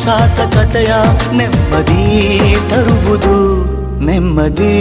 ಸಾರ್ಥಕತೆಯ 0.04 0.92
ನೆಮ್ಮದಿ 1.38 2.04
ತರುವುದು 2.70 3.36
ನೆಮ್ಮದಿ 4.06 4.76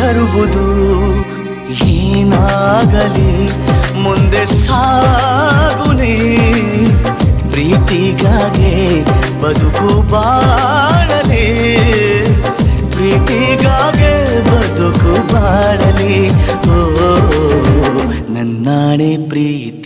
ತರುವುದು. 0.00 0.66
ಏನಾಗಲಿ 1.86 3.32
ಮುಂದೆ 4.02 4.44
ಸಾಗುನಿ, 4.64 6.14
ಪ್ರೀತಿಗಾಗೆ 7.52 8.74
ಬದುಕು 9.42 9.88
ಬಾಳಲಿ 10.12 10.45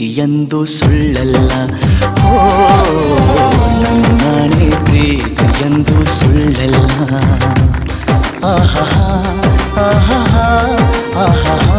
ಪ್ರೀತಿಯಂದು 0.01 0.59
ಸುಳ್ಳಲ್ಲ 0.75 1.51
ಓ 2.29 2.37
ನನ್ನಾಣೆ 3.83 4.69
ಪ್ರೀತಿಯಂದು 4.87 5.97
ಸುಳ್ಳಲ್ಲ 6.15 6.77
ಆಹಾ 8.53 8.85
ಆಹಾ 9.85 10.21
ಆಹಾ 11.25 11.70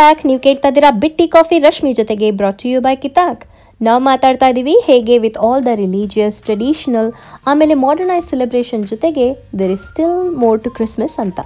ಬ್ಯಾಕ್, 0.00 0.20
ನೀವು 0.28 0.40
ಕೇಳ್ತಾ 0.46 0.68
ಇದ್ದೀರಾ 0.70 0.90
ಬಿಟ್ಟಿ 1.02 1.24
ಕಾಫಿ, 1.34 1.56
ರಶ್ಮಿ 1.66 1.90
ಜೊತೆಗೆ 2.00 2.28
ಬ್ರಾಟ್ 2.40 2.62
ಯು 2.70 2.80
ಬೈ 2.86 2.92
ಕಿತಾಕ್. 3.04 3.42
ನಾವು 3.86 4.00
ಮಾತಾಡ್ತಾ 4.08 4.46
ಇದ್ದೀವಿ 4.52 4.74
ಹೇಗೆ 4.88 5.14
with 5.24 5.38
all 5.46 5.62
the 5.68 5.72
religious 5.82 6.38
traditional 6.46 7.08
ಆಮೇಲೆ 7.50 7.74
ಮಾಡರ್ನೈಸ್ 7.84 8.26
ಸೆಲೆಬ್ರೇಷನ್ 8.32 8.84
ಜೊತೆಗೆ 8.92 9.26
there 9.60 9.72
is 9.76 9.86
still 9.90 10.18
more 10.42 10.60
to 10.64 10.70
Christmas 10.76 11.16
ಅಂತ. 11.24 11.40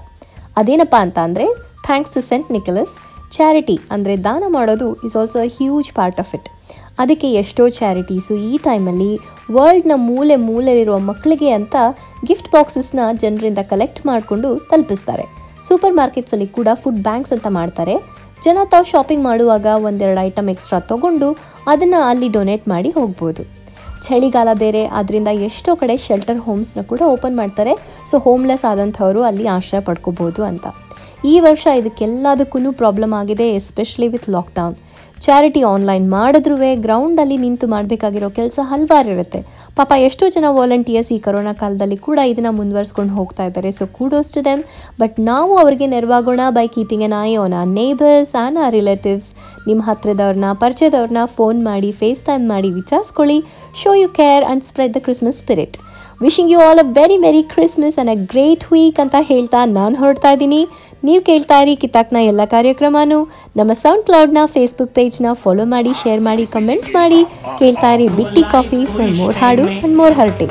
ಅದೇನಪ್ಪ 0.61 0.97
ಅಂತ 1.05 1.19
ಅಂದರೆ 1.29 1.47
thanks 1.89 2.15
to 2.17 2.23
Saint 2.31 2.51
Nicholas 2.57 2.95
charity 3.37 3.77
ಅಂದರೆ 3.95 4.17
ದಾನ 4.27 4.45
ಮಾಡೋದು 4.57 4.89
is 5.07 5.17
also 5.21 5.39
a 5.45 5.49
huge 5.59 5.91
part 5.99 6.21
of 6.25 6.35
it 6.39 6.49
ಅದಕ್ಕೆ 7.03 7.31
ಎಷ್ಟೋ 7.43 7.65
ಚಾರಿಟೀಸು 7.79 8.35
ಈ 8.51 8.53
ಟೈಮಲ್ಲಿ 8.67 9.13
ವರ್ಲ್ಡ್ನ 9.57 9.95
ಮೂಲೆ 10.09 10.37
ಮೂಲೆಯಲ್ಲಿರುವ 10.49 10.99
ಮಕ್ಕಳಿಗೆ 11.11 11.51
ಅಂತ 11.61 11.77
ಗಿಫ್ಟ್ 12.29 12.51
ಬಾಕ್ಸಸ್ನ 12.57 13.01
ಜನರಿಂದ 13.23 13.63
ಕಲೆಕ್ಟ್ 13.73 14.03
ಮಾಡಿಕೊಂಡು 14.11 14.51
ತಲುಪಿಸ್ತಾರೆ. 14.73 15.25
ಸೂಪರ್ 15.69 15.97
ಮಾರ್ಕೆಟ್ಸಲ್ಲಿ 15.99 16.47
ಕೂಡ 16.59 16.69
ಫುಡ್ 16.83 17.03
ಬ್ಯಾಂಕ್ಸ್ 17.09 17.35
ಅಂತ 17.37 17.49
ಮಾಡ್ತಾರೆ. 17.59 17.95
ಜನ 18.45 18.59
ತಾವು 18.73 18.87
ಶಾಪಿಂಗ್ 18.93 19.25
ಮಾಡುವಾಗ 19.29 19.67
ಒಂದೆರಡು 19.89 20.21
ಐಟಮ್ 20.29 20.49
ಎಕ್ಸ್ಟ್ರಾ 20.53 20.79
ತೊಗೊಂಡು 20.93 21.29
ಅದನ್ನು 21.73 22.01
ಅಲ್ಲಿ 22.11 22.29
ಡೊನೇಟ್ 22.37 22.65
ಮಾಡಿ 22.73 22.91
ಹೋಗ್ಬೋದು. 22.97 23.43
ಚಳಿಗಾಲ 24.07 24.49
ಬೇರೆ 24.63 24.83
ಅದರಿಂದ 24.99 25.31
ಎಷ್ಟೋ 25.49 25.73
ಕಡೆ 25.83 25.95
ಶೆಲ್ಟರ್ 26.07 26.41
ಹೋಮ್ಸ್ನ 26.47 26.81
ಕೂಡ 26.91 27.01
ಓಪನ್ 27.15 27.37
ಮಾಡ್ತಾರೆ. 27.41 27.73
ಸೊ 28.11 28.15
ಹೋಮ್ಲೆಸ್ 28.25 28.65
ಆದಂಥವರು 28.71 29.21
ಅಲ್ಲಿ 29.29 29.47
ಆಶ್ರಯ 29.57 29.81
ಪಡ್ಕೋಬೋದು 29.89 30.43
ಅಂತ. 30.51 30.67
ಈ 31.33 31.35
ವರ್ಷ 31.41 31.67
ಇದಕ್ಕೆಲ್ಲದಕ್ಕೂ 31.81 32.73
ಪ್ರಾಬ್ಲಮ್ 32.81 33.15
ಆಗಿದೆ 33.21 33.47
especially 33.61 34.09
with 34.15 34.29
lockdown 34.37 34.75
charity 35.19 35.61
online 35.73 36.07
ಮಾಡಿದ್ರೂ 36.15 36.57
ಗ್ರೌಂಡಲ್ಲಿ 36.87 37.37
ನಿಂತು 37.45 37.67
ಮಾಡಬೇಕಾಗಿರೋ 37.75 38.29
ಕೆಲಸ 38.39 38.59
ಹಲವಾರು 38.71 39.09
ಇರುತ್ತೆ 39.15 39.41
ಪಾಪ 39.79 39.93
ಎಷ್ಟೋ 40.07 40.25
ಜನ 40.35 40.47
ವಾಲಂಟಿಯರ್ಸ್ 40.57 41.13
ಈ 41.17 41.19
ಕೊರೋನಾ 41.27 41.53
ಕಾಲದಲ್ಲಿ 41.63 41.99
ಕೂಡ 42.07 42.19
ಇದನ್ನು 42.33 42.53
ಮುಂದುವರ್ಸ್ಕೊಂಡು 42.59 43.13
ಹೋಗ್ತಾ 43.19 43.45
ಇದ್ದಾರೆ. 43.49 43.71
So 43.79 43.85
kudos 43.97 44.35
to 44.35 44.41
them 44.49 44.63
but 45.01 45.17
ನಾವು 45.31 45.53
ಅವರಿಗೆ 45.63 45.87
ನೆರವಾಗೋಣ 45.95 46.43
by 46.59 46.67
keeping 46.77 47.07
an 47.09 47.17
eye 47.29 47.31
on 47.45 47.57
uh 47.61 47.65
neighbours 47.79 48.35
and 48.43 48.61
uh 48.65 48.69
relatives 48.79 49.31
ನಿಮ್ಮ 49.69 49.81
ಹತ್ರದವ್ರನ್ನ, 49.89 50.49
ಪರಿಚಯದವ್ರನ್ನ 50.63 51.25
ಫೋನ್ 51.37 51.59
ಮಾಡಿ 51.71 51.91
ಫೇಸ್ 52.01 52.23
ಟೈಮ್ 52.29 52.47
ಮಾಡಿ, 52.53 52.71
ವಿಚಾರಿಸ್ಕೊಳ್ಳಿ. 52.81 53.39
Show 53.83 53.93
you 54.03 54.09
care 54.21 54.45
and 54.49 54.65
spread 54.71 54.95
the 54.97 55.01
Christmas 55.07 55.41
spirit 55.45 55.79
wishing 56.25 56.51
you 56.53 56.59
all 56.65 56.81
a 56.83 56.89
very 56.99 57.17
very 57.25 57.41
Christmas 57.53 57.97
and 57.99 58.13
a 58.15 58.19
great 58.33 58.65
week 58.73 58.99
ಅಂತ 59.05 59.17
ಹೇಳ್ತಾ 59.31 59.61
ನಾನು 59.79 59.95
ಹೊರಡ್ತಾ 60.03 60.31
ಇದ್ದೀನಿ. 60.35 60.61
ನೀವು 61.07 61.21
ಕೇಳ್ತಾ 61.25 61.57
ಇರಿ 61.63 61.77
ಕಿತಾಕ್ನ 61.77 62.19
ಎಲ್ಲ 62.31 62.43
ಕಾರ್ಯಕ್ರಮನೂ. 62.45 63.19
ನಮ್ಮ 63.57 63.73
ಸೌಂಡ್ 63.73 64.05
ಕ್ಲೌಡ್ನ 64.05 64.39
ಫೇಸ್ಬುಕ್ 64.55 64.95
ಪೇಜ್ನ 64.95 65.33
ಫಾಲೋ 65.43 65.65
ಮಾಡಿ 65.65 65.93
ಶೇರ್ 66.03 66.21
ಮಾಡಿ 66.21 66.47
ಕಮೆಂಟ್ 66.47 66.89
ಮಾಡಿ. 66.95 67.21
ಕೇಳ್ತಾ 67.59 67.91
ಇರಿ 67.93 68.09
ಬಿಟ್ಟಿ 68.09 68.43
ಕಾಫಿ 68.53 68.81
ಫ್ರಮ್ 68.95 69.17
ಮೋರ್ 69.17 69.37
ಹಾಡು 69.43 69.67
ಅಂಡ್ 69.85 69.97
ಮೋರ್ 69.97 70.15
ಹರ್ಟೆ 70.21 70.49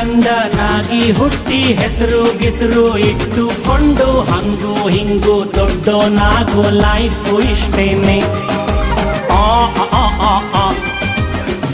ಕಂದನಾಗಿ 0.00 1.00
ಹುಟ್ಟಿ 1.12 1.58
ಹೆಸರು 1.78 2.20
ಗಿಸರು 2.38 2.84
ಇಟ್ಟುಕೊಂಡು 3.08 4.06
ಹಂಗು 4.28 4.74
ಹಿಂಗು 4.88 5.34
ದೊಡ್ಡೋನಾಗೋ 5.56 6.62
ಲೈಫು 6.78 7.34
ಇಷ್ಟೇನೆ 7.46 8.16
ಆ. 9.34 10.64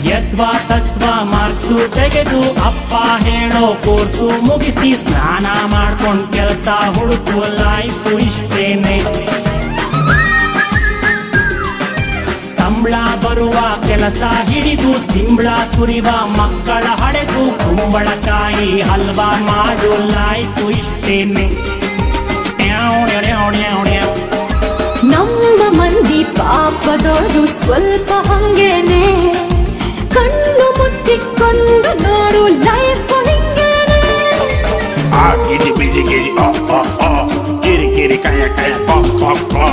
ಯದ್ವಾ 0.07 0.51
ತತ್ವ 0.69 1.03
ಮಾರ್ಕ್ಸ್ 1.31 1.71
ತೆಗೆದು 1.95 2.41
ಅಪ್ಪ 2.63 2.91
ಹೇಳೋ 3.23 3.63
ಕೋರ್ಸು 3.85 4.27
ಮುಗಿಸಿ 4.45 4.91
ಸ್ನಾನ 4.95 5.45
ಮಾಡ್ಕೊಂಡ್ 5.67 6.27
ಕೆಲಸ 6.33 6.67
ಹುಡುಕು 6.95 7.39
ಲೈಫ್ 7.59 8.07
ಇಷ್ಟೇನೆ 8.27 8.97
ಸಂಬಳ 12.57 12.93
ಬರುವ 13.23 13.57
ಕೆಲಸ 13.87 14.21
ಹಿಡಿದು 14.47 14.91
ಸಿಂಬಳ 15.03 15.49
ಸುರಿವ 15.73 16.09
ಮಕ್ಕಳ 16.37 16.83
ಹಡೆದು 17.37 17.43
ಕುಂಬಳಕಾಯಿ 17.61 18.69
ಹಲ್ವಾ 18.81 19.27
ಮಾಡು 19.47 19.89
ಲೈಫ್ 20.13 20.59
ಇಷ್ಟೇನೆ 20.75 21.45
ಡ್ಯಾವ್ 22.59 23.01
ಡ್ಯಾವ್ 23.09 23.49
ಡ್ಯಾವ್ 23.55 23.81
ಡ್ಯಾವ್. 23.87 24.13
ನಮ್ಮ 25.11 25.43
ಮಂದಿ 25.79 26.21
ಪಾಪದವರು 26.37 27.43
ಸ್ವಲ್ಪ 27.57 28.09
ಹಂಗೇನೆ. 28.29 29.01
ಕಣ್ಣು 30.15 30.67
ಮುಚ್ಚಿಕೊಂಡು 30.79 31.91
ನೋಡು 32.03 32.41
ಲೈಫ್ 32.65 33.13
ಹಿಂಗೇನೆ. 33.29 34.01
ಆ 35.13 35.25
ಗಿಜಿ 35.45 35.71
ಬಿಜಿ 35.79 36.03
ಗಿಜಿ 36.09 36.31
ಆ 36.45 36.49
ಆ 36.71 36.81
ಆ. 37.07 37.11
ಕಿರಿ 37.65 37.87
ಕಿರಿ 37.95 38.17
ಕಯ 38.17 38.43
ಕಯ 38.59 38.73
ಪಾ 38.89 38.97
ಪಾ 39.21 39.31
ಪಾ. 39.53 39.67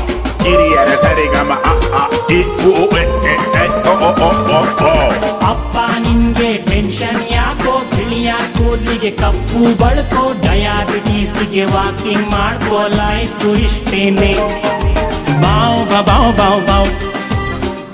ಕಿರಿಯರ 0.44 0.90
ಸರಿಗಮ 1.05 1.50
ಆ 1.64 1.74
ಆ. 2.00 2.05
ಇ 2.31 2.40
ಉ 2.66 2.72
ಉ 2.83 2.98
ಎ 2.98 3.05
ಎ 3.33 3.37
ಎ 3.62 3.66
ಓ 3.90 3.96
ಓ 4.09 4.31
ಓ 4.53 4.61
ಓ. 4.88 4.94
ಕೂದಲಿಗೆ 9.03 9.10
ಕಪ್ಪು 9.12 9.62
ಬಳ್ಕೋ 9.79 10.21
ಡಯಾಬಿಟೀಸ್ಗೆ 10.43 11.63
ವಾಕಿಂಗ್ 11.65 12.27
ಮಾಡ್ಕೋ 12.32 12.77
ಲೈಫ್ 12.93 13.41
ಇಷ್ಟೇನೆ 13.58 14.29
ಬಾವ್ 15.41 15.82
ಬಾವ್ 16.01 16.32
ಬಾವ್ 16.38 16.62
ಬಾವ್ 16.67 16.91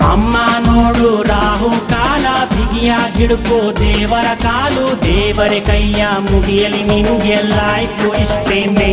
ಅಮ್ಮ 0.06 0.34
ನೋಡು 0.66 1.08
ರಾಹು 1.30 1.70
ಕಾಲ 1.88 2.26
ಬಿಗಿಯ 2.52 2.92
ಹಿಡ್ಕೋ 3.16 3.58
ದೇವರ 3.80 4.28
ಕಾಲು 4.44 4.86
ದೇವರ 5.02 5.54
ಕೈಯ 5.66 6.04
ಮುಗಿಯಲಿ 6.28 6.82
ನಿನ್ಗೆ 6.84 7.38
ಲೈಫ್ 7.52 8.04
ಇಷ್ಟೇನೆ 8.22 8.90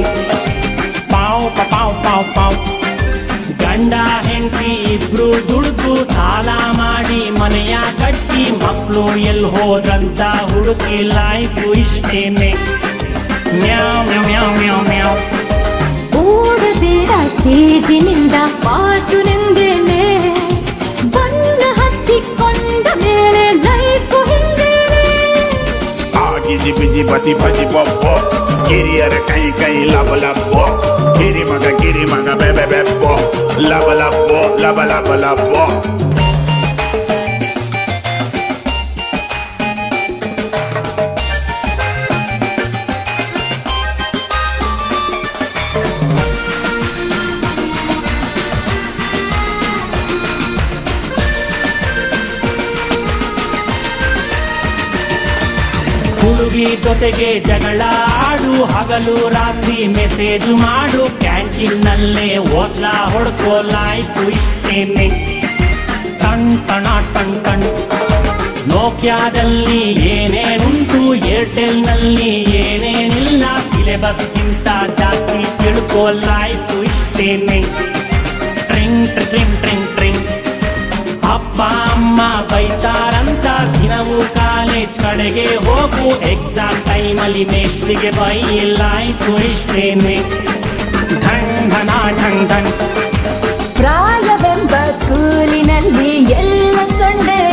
ಮನೆಯ 8.08 8.08
ಕಟ್ಟಿ 8.08 8.44
ಮಕ್ಕಳು 8.62 9.02
ಎಲ್ಲಿ 9.30 9.50
ಹೋದ್ರಂತ 9.54 10.22
ಹುಡುಕಿ 10.50 10.98
ಲೈಫ್ 11.12 11.60
ಇಷ್ಟೇನೆ 11.82 12.50
ಮ್ಯಾವ್ 13.56 14.04
ಮ್ಯಾವ್ 14.06 14.28
ಮ್ಯಾವ್ 14.28 14.54
ಮ್ಯಾವ್ 14.60 14.84
ಮ್ಯಾವ್ 14.90 15.20
ಓಡಬೇಡ 16.22 17.10
ಸ್ಟೇಜಿನಿಂದ 17.36 18.36
ಪಾಟು 18.66 19.18
ನಿಂದೇನೆ 19.28 20.02
ಬಣ್ಣ 21.16 21.62
ಹಚ್ಚಿಕೊಂಡ 21.80 22.86
ಮೇಲೆ 23.04 23.44
ಲೈಫ್ 23.68 24.16
ಹಿಂಗೇನೆ 24.32 25.04
ಆ 26.18 26.28
ಗಿಜಿ 26.48 26.74
ಬಿಜಿ 26.80 27.04
ಬಸಿ 27.12 27.36
ಬಜಿ 27.44 27.68
ಬೊಬ್ಬೊ 27.74 28.16
ಕಿರಿಯರ 28.68 29.16
ಕೈ 29.32 29.44
ಕೈ 29.62 29.76
ಲಬ 29.94 30.12
ಲಬ್ಬೊ 30.24 30.64
ಕಿರಿ 31.18 31.46
ಮಗ 31.52 31.66
ಕಿರಿ 31.82 32.06
ಮಗ 32.14 32.30
ಬೆಬೆ 32.42 32.68
ಬೆಬ್ಬೊ 32.74 33.14
ಲಬ 33.70 33.88
ಲಬ್ಬೊ 34.02 34.42
ಲಬ 34.64 34.80
ಲಬ 34.92 35.10
ಲಬ್ಬೊ 35.24 35.64
ಜೊತೆಗೆ 56.83 57.41
ಜಗಳ 57.41 57.83
ಆಡು, 58.07 58.65
ಹಗಲು, 58.65 59.29
ರಾತ್ರಿ 59.29 59.87
ಮೆಸೇಜ್ 59.87 60.49
ಮಾಡು. 60.49 61.21
ಕ್ಯಾಂಟೀನ್ 61.21 61.85
ನಲ್ಲೇ 61.85 62.39
ಓದ್ಲಾ 62.39 63.07
ಹೊಡ್ಕೋಲಾಯ್ತು 63.07 64.29
ಇಟ್ಟೇನೆ. 64.29 65.09
ಟಣ್, 66.19 66.69
ಟಣ, 66.69 66.87
ಟಣ್ 67.15 67.45
ಟಣ್. 67.45 67.63
ನೋಕ್ಯಾದಲ್ಲಿ 68.69 69.93
ಏನೇನುಂಟು, 69.93 71.15
ಏರ್ಟೆಲ್ನಲ್ಲಿ 71.15 72.33
ಏನೇನಿಲ್ಲ. 72.43 73.45
ಸಿಲೆಬಸ್ 73.71 74.35
ಗಿಂತ 74.35 74.99
ಜಾಸ್ತಿ 74.99 75.65
ತಿಳ್ಕೋ 75.65 76.11
ಇಟ್ಟೇನೆ. 76.85 77.61
ಟ್ರಿಂಗ್ 78.67 79.09
ಟ್ರಿಂಗ್ 79.09 79.61
ಟ್ರಿಂಗ್. 79.63 79.88
ಅಪ್ಪ 81.35 81.61
ಅಮ್ಮ 81.93 82.21
ಬೈತಾರಂತ 82.51 83.47
ದಿನವೂ 83.75 84.19
ಕಾಲೇಜ್ 84.35 84.97
ಕಡೆಗೆ 84.99 85.47
ಹೋಗು. 85.67 86.05
ಎಕ್ಸಾಮ್ 86.31 86.79
ಟೈಮಲ್ಲಿ 86.87 87.45
ಮೇಷ್ಟ್ರಿಗೆ 87.45 88.11
ಬೈ 88.11 88.39
ಲೈಫ್ 88.83 89.25
ಇಷ್ಟೇನೆ. 89.51 90.17
ಧನ್ 91.25 91.71
ಧನ್ 92.49 92.71
ಪ್ರಾಯವೆಂಬ 93.79 94.75
ಸ್ಕೂಲಿನಲ್ಲಿ 95.01 96.11
ಎಲ್ಲ 96.41 96.79
ಸೊಂಡೇನೆ 96.99 97.48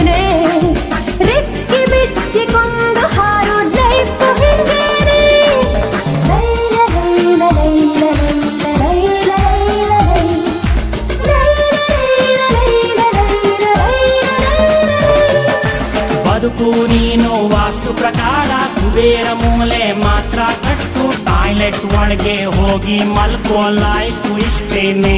ಬದುಕು 16.54 16.68
ನೀನು 16.92 17.30
ವಾಸ್ತು 17.52 17.90
ಪ್ರಕಾರ 17.94 18.50
ಕುಬೇರ 18.76 19.26
ಮೂಲೆ 19.40 19.82
ಮಾತ್ರ 20.02 20.40
ಕಟ್ಸು 20.64 21.04
ಟಾಯ್ಲೆಟ್ 21.26 21.80
ಒಳಗೆ 21.94 22.36
ಹೋಗಿ 22.56 22.98
ಮಲ್ಕೋ 23.14 23.60
ಲೈಫ್ 23.78 24.26
ಇಷ್ಟೇನೆ 24.46 25.14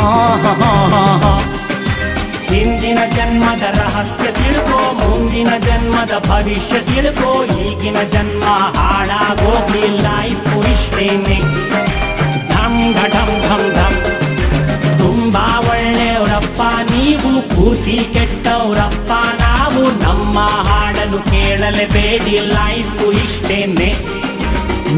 ಆಹಾಹಾಹಾ. 0.00 1.32
ಹಿಂದಿನ 2.50 3.00
ಜನ್ಮದ 3.16 3.64
ರಹಸ್ಯ 3.76 4.28
ತಿಳ್ಕೋ 4.38 4.78
ಮುಂದಿನ 5.00 5.50
ಜನ್ಮದ 5.66 6.14
ಭವಿಷ್ಯ 6.26 6.76
ತಿಳ್ಕೋ 6.88 7.30
ಈಗಿನ 7.60 7.98
ಜನ್ಮ 8.14 8.44
ಹಾಳಾಗೋಗಿ 8.78 9.84
ಲೈಫ್ 10.06 10.48
ಇಷ್ಟೇನೆ 10.72 11.38
ಢಮ್ 12.52 12.80
ಢಮ್ 13.08 13.36
ಢಮ್ 13.44 13.68
ಢಮ್ 13.76 13.98
ತುಂಬಾ 14.98 15.44
ಒಳ್ಳೆಯವರಪ್ಪ 15.70 16.60
ನೀವು 16.90 17.32
ಪೂರ್ತಿ 17.52 17.96
ಕೆಟ್ಟವರಪ್ಪ 18.14 19.12
ನಾವು 19.74 19.82
ನಮ್ಮ 20.02 20.36
ಹಾಡಲು 20.68 21.18
ಕೇಳಲೇಬೇಡಿ 21.30 22.36
ಲೈಫ್ 22.52 22.92
ಇಷ್ಟೇನೆ 23.22 23.90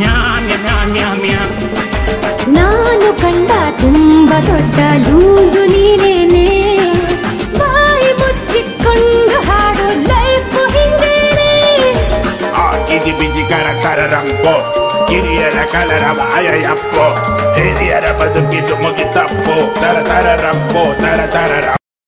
ನ್ಯಾನ್ಯ 0.00 0.54
ನ್ಯಾನ್ಯ 0.64 1.02
ನ್ಯಾ 1.22 1.42
ನಾನು 2.56 3.08
ಕಂಡ 3.22 3.50
ತುಂಬ 3.82 4.30
ದೊಡ್ಡ 4.46 4.78
ಲೂಸು 5.04 5.62
ನೀನೇನೆ 5.72 6.46
ಬಾಯಿ 7.58 8.10
ಮುಚ್ಚಿಕೊಂಡು 8.20 9.38
ಹಾಡು 9.48 9.86
ಲೈಫ್ 10.08 10.56
ಹಿಂಗೇನೆ 10.74 11.50
ಆ 12.56 12.68
ಗಿಜಿ 12.88 13.12
ಬಿಜಿ 13.20 13.44
ಕರ 13.52 13.68
ಕರ 13.84 14.00
ರಂಪೊ 14.14 14.54
ಕಿರಿಯರ 15.08 15.58
ಕಲರ 15.72 16.06
ವಾಯಯಪ್ಪೋ 16.20 17.06
ಹಿರಿಯರ 17.58 18.08
ಬದುಕಿದು 18.20 18.76
ಮುಗಿತಪ್ಪೋ 18.82 19.56
ತರ 19.80 19.96
ತರ 20.10 20.28
ರಂಪೋ 20.44 20.84
ತರ 21.02 21.20
ತರ 21.32 21.52
ರಂಪೋ 21.66 21.80